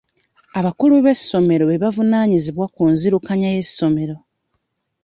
[0.59, 4.15] Abakulu b'amasomero be bavunaanyizibwa ku nzirukanya y'essomero.